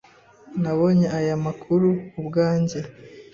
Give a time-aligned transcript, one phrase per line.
[0.61, 1.87] Nabonye aya makuru
[2.19, 2.79] ubwanjye.